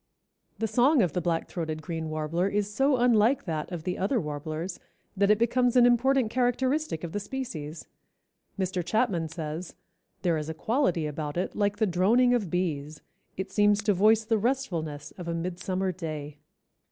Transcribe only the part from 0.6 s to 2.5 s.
song of the Black throated Green Warbler